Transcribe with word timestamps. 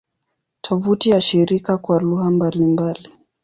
Tovuti 0.61 1.09
ya 1.09 1.21
shirika 1.21 1.77
kwa 1.77 1.99
lugha 1.99 2.29
mbalimbali 2.31 3.09